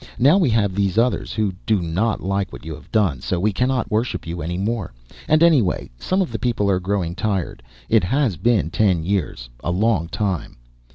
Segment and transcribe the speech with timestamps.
[0.17, 3.53] "Now we have these others, who do not like what you have done, so we
[3.53, 4.91] cannot worship you any more.
[5.27, 7.61] And anyway, some of the people are growing tired.
[7.87, 9.47] It has been ten years.
[9.63, 10.57] A long time."